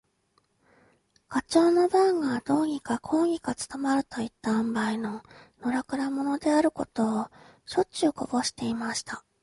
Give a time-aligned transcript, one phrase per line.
[1.29, 5.21] ガチョウの番がどうにかこうにか務まるといった塩梅の、
[5.61, 7.29] のらくら者であることを、
[7.67, 9.23] しょっちゅうこぼしていました。